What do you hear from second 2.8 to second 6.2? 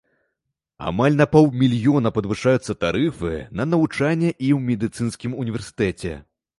тарыфы на навучанне і ў медыцынскім універсітэце.